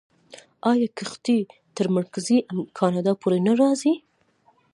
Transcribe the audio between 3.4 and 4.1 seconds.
نه راځي؟